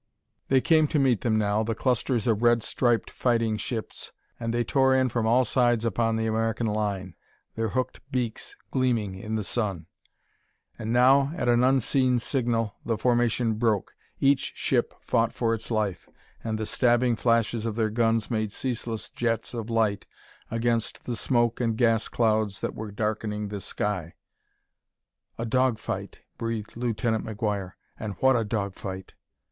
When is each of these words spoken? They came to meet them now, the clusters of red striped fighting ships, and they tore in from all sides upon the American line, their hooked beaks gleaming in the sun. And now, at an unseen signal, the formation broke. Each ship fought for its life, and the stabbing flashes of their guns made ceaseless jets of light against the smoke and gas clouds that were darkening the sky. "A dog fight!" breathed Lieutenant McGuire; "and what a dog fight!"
They 0.47 0.61
came 0.61 0.87
to 0.87 0.97
meet 0.97 1.21
them 1.21 1.37
now, 1.37 1.61
the 1.61 1.75
clusters 1.75 2.25
of 2.25 2.41
red 2.41 2.63
striped 2.63 3.11
fighting 3.11 3.55
ships, 3.57 4.11
and 4.39 4.51
they 4.51 4.63
tore 4.63 4.95
in 4.95 5.09
from 5.09 5.27
all 5.27 5.45
sides 5.45 5.85
upon 5.85 6.15
the 6.15 6.25
American 6.25 6.65
line, 6.65 7.13
their 7.53 7.69
hooked 7.69 7.99
beaks 8.11 8.55
gleaming 8.71 9.13
in 9.13 9.35
the 9.35 9.43
sun. 9.43 9.85
And 10.79 10.91
now, 10.91 11.31
at 11.37 11.47
an 11.47 11.63
unseen 11.63 12.17
signal, 12.17 12.77
the 12.83 12.97
formation 12.97 13.53
broke. 13.59 13.93
Each 14.19 14.53
ship 14.55 14.95
fought 15.01 15.33
for 15.33 15.53
its 15.53 15.69
life, 15.69 16.09
and 16.43 16.57
the 16.57 16.65
stabbing 16.65 17.15
flashes 17.15 17.67
of 17.67 17.75
their 17.75 17.91
guns 17.91 18.31
made 18.31 18.51
ceaseless 18.51 19.07
jets 19.11 19.53
of 19.53 19.69
light 19.69 20.07
against 20.49 21.03
the 21.05 21.15
smoke 21.15 21.61
and 21.61 21.77
gas 21.77 22.07
clouds 22.07 22.61
that 22.61 22.73
were 22.73 22.89
darkening 22.91 23.49
the 23.49 23.61
sky. 23.61 24.15
"A 25.37 25.45
dog 25.45 25.77
fight!" 25.77 26.21
breathed 26.39 26.75
Lieutenant 26.75 27.23
McGuire; 27.23 27.73
"and 27.99 28.13
what 28.15 28.35
a 28.35 28.43
dog 28.43 28.73
fight!" 28.73 29.13